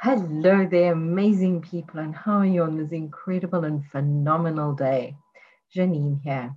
[0.00, 5.16] Hello there, amazing people, and how are you on this incredible and phenomenal day?
[5.74, 6.54] Janine here.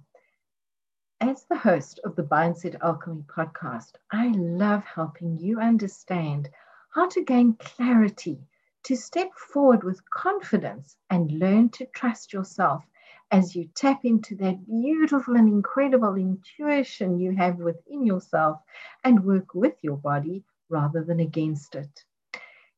[1.21, 6.49] As the host of the Mindset Alchemy podcast, I love helping you understand
[6.93, 8.41] how to gain clarity,
[8.83, 12.83] to step forward with confidence, and learn to trust yourself
[13.31, 18.59] as you tap into that beautiful and incredible intuition you have within yourself
[19.05, 22.03] and work with your body rather than against it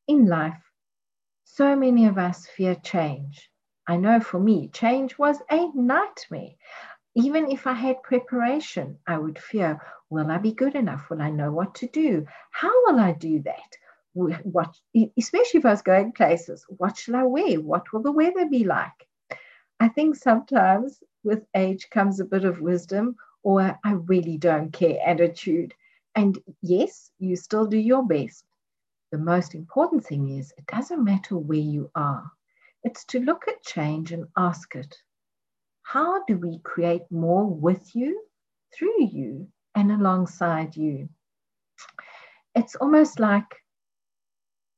[0.07, 0.61] in life,
[1.43, 3.49] so many of us fear change.
[3.87, 6.51] I know for me, change was a nightmare.
[7.15, 11.09] Even if I had preparation, I would fear will I be good enough?
[11.09, 12.25] Will I know what to do?
[12.51, 13.77] How will I do that?
[14.13, 14.77] What,
[15.17, 17.61] especially if I was going places, what shall I wear?
[17.61, 19.07] What will the weather be like?
[19.79, 24.99] I think sometimes with age comes a bit of wisdom or I really don't care
[25.05, 25.73] attitude.
[26.15, 28.43] And yes, you still do your best,
[29.11, 32.31] the most important thing is it doesn't matter where you are,
[32.83, 34.95] it's to look at change and ask it
[35.83, 38.23] how do we create more with you,
[38.73, 41.09] through you, and alongside you?
[42.55, 43.61] It's almost like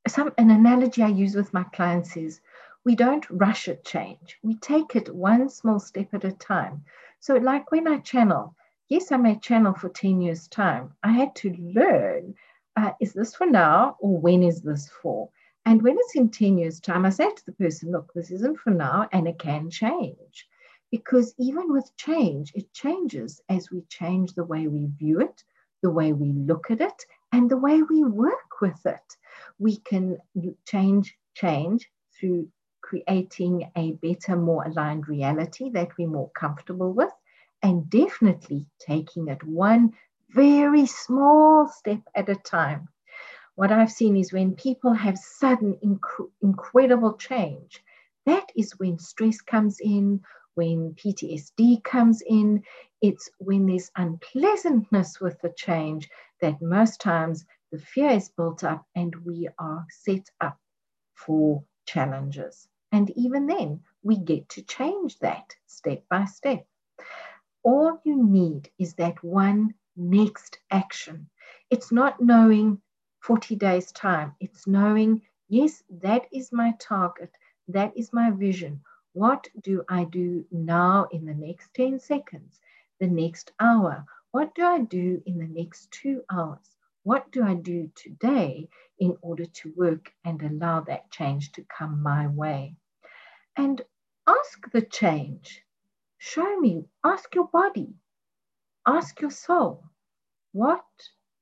[0.07, 2.41] some an analogy I use with my clients is
[2.83, 4.39] we don't rush at change.
[4.41, 6.83] We take it one small step at a time.
[7.19, 8.55] So, like when I channel,
[8.89, 10.93] yes, I may channel for 10 years' time.
[11.03, 12.35] I had to learn
[12.75, 15.29] uh, is this for now or when is this for?
[15.65, 18.59] And when it's in 10 years' time, I say to the person, look, this isn't
[18.59, 20.47] for now and it can change.
[20.91, 25.43] Because even with change, it changes as we change the way we view it,
[25.81, 29.17] the way we look at it, and the way we work with it.
[29.57, 30.17] We can
[30.65, 32.47] change change through
[32.81, 37.11] creating a better, more aligned reality that we're more comfortable with,
[37.63, 39.93] and definitely taking it one
[40.33, 42.89] very small step at a time.
[43.55, 47.83] What I've seen is when people have sudden, inc- incredible change,
[48.25, 50.21] that is when stress comes in,
[50.55, 52.63] when PTSD comes in.
[53.01, 56.09] It's when there's unpleasantness with the change
[56.41, 60.57] that most times the fear is built up and we are set up
[61.15, 62.67] for challenges.
[62.91, 66.65] And even then, we get to change that step by step.
[67.63, 71.29] All you need is that one next action.
[71.69, 72.81] It's not knowing
[73.19, 77.31] 40 days' time, it's knowing, yes, that is my target,
[77.67, 78.81] that is my vision.
[79.13, 82.59] What do I do now in the next 10 seconds,
[82.99, 84.05] the next hour?
[84.31, 86.75] What do I do in the next two hours?
[87.03, 92.01] What do I do today in order to work and allow that change to come
[92.01, 92.75] my way?
[93.55, 93.81] And
[94.25, 95.63] ask the change.
[96.17, 97.93] Show me, ask your body,
[98.85, 99.81] Ask your soul,
[100.51, 100.85] what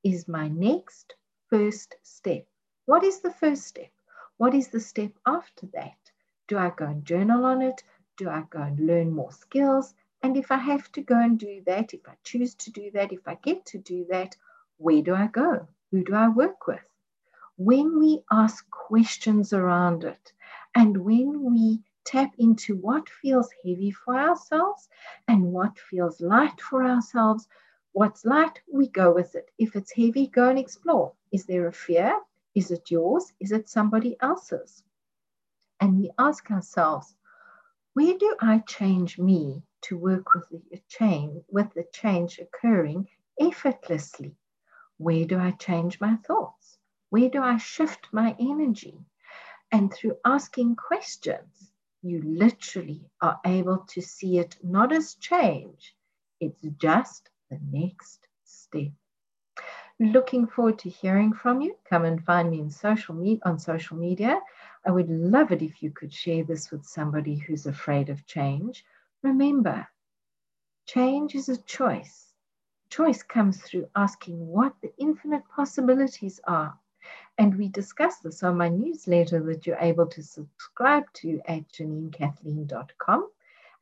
[0.04, 1.16] is my next
[1.50, 2.46] first step?
[2.86, 3.90] What is the first step?
[4.36, 5.98] What is the step after that?
[6.46, 7.82] Do I go and journal on it?
[8.16, 9.92] Do I go and learn more skills?
[10.22, 13.12] And if I have to go and do that, if I choose to do that,
[13.12, 14.36] if I get to do that,
[14.76, 15.66] where do I go?
[15.90, 16.86] Who do I work with?
[17.56, 20.32] When we ask questions around it
[20.76, 24.88] and when we tap into what feels heavy for ourselves
[25.28, 27.48] and what feels light for ourselves.
[27.92, 29.50] What's light, we go with it.
[29.58, 31.12] If it's heavy, go and explore.
[31.30, 32.18] Is there a fear?
[32.54, 33.32] Is it yours?
[33.40, 34.82] Is it somebody else's?
[35.80, 37.14] And we ask ourselves,
[37.94, 43.08] where do I change me to work with the change, with the change occurring
[43.38, 44.36] effortlessly?
[44.96, 46.78] Where do I change my thoughts?
[47.10, 49.04] Where do I shift my energy?
[49.70, 51.71] And through asking questions,
[52.02, 55.94] you literally are able to see it not as change,
[56.40, 58.92] it's just the next step.
[60.00, 61.76] Looking forward to hearing from you.
[61.88, 64.40] Come and find me in social me- on social media.
[64.86, 68.84] I would love it if you could share this with somebody who's afraid of change.
[69.22, 69.86] Remember,
[70.86, 72.34] change is a choice.
[72.90, 76.78] Choice comes through asking what the infinite possibilities are
[77.38, 83.28] and we discuss this on my newsletter that you're able to subscribe to at JanineKathleen.com.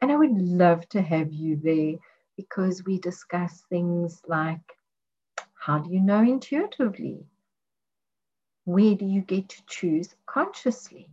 [0.01, 1.97] And I would love to have you there
[2.37, 4.61] because we discuss things like
[5.55, 7.27] how do you know intuitively?
[8.65, 11.11] Where do you get to choose consciously?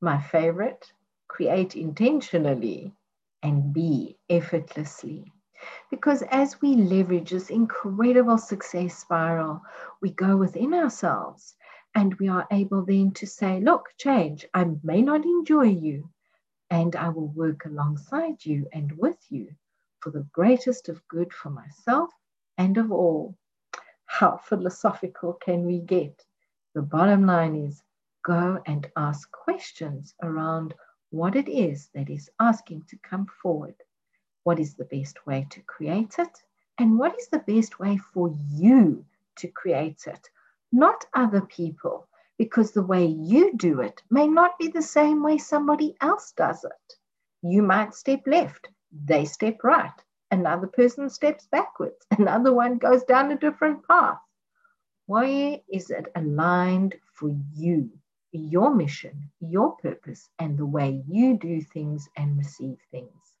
[0.00, 0.92] My favorite,
[1.26, 2.92] create intentionally
[3.42, 5.32] and be effortlessly.
[5.90, 9.62] Because as we leverage this incredible success spiral,
[10.00, 11.56] we go within ourselves
[11.94, 16.10] and we are able then to say, look, change, I may not enjoy you,
[16.70, 19.54] and I will work alongside you and with you
[20.00, 22.10] for the greatest of good for myself
[22.58, 23.36] and of all.
[24.06, 26.24] How philosophical can we get?
[26.74, 27.82] The bottom line is
[28.24, 30.74] go and ask questions around
[31.10, 33.76] what it is that is asking to come forward.
[34.44, 36.42] What is the best way to create it?
[36.78, 39.04] And what is the best way for you
[39.36, 40.30] to create it?
[40.70, 42.06] Not other people,
[42.38, 46.64] because the way you do it may not be the same way somebody else does
[46.64, 46.94] it.
[47.42, 53.32] You might step left, they step right, another person steps backwards, another one goes down
[53.32, 54.20] a different path.
[55.06, 57.90] Where is it aligned for you?
[58.34, 63.36] your mission, your purpose, and the way you do things and receive things.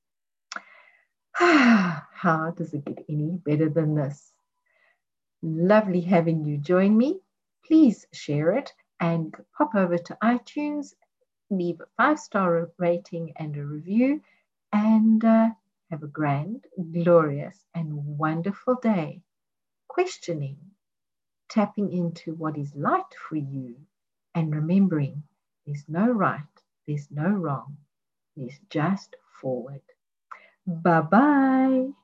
[1.38, 4.32] How does it get any better than this?
[5.42, 7.20] Lovely having you join me.
[7.66, 10.94] Please share it and pop over to iTunes,
[11.50, 14.22] leave a five star rating and a review,
[14.72, 15.50] and uh,
[15.90, 19.20] have a grand, glorious, and wonderful day.
[19.88, 20.58] Questioning,
[21.48, 23.76] tapping into what is light for you
[24.36, 25.24] and remembering
[25.66, 27.76] there's no right, there's no wrong,
[28.36, 29.82] there's just forward.
[30.66, 31.94] Bye bye.